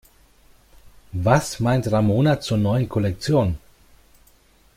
Was 1.13 1.59
meint 1.59 1.85
Ramona 1.91 2.39
zur 2.39 2.57
neuen 2.57 2.89
Kollektion? 2.89 3.59